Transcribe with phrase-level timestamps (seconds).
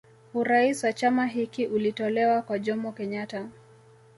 [0.33, 3.49] Urais wa chama hiki ulitolewa kwa Jomo Kenyatta